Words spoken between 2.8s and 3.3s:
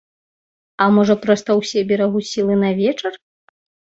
вечар?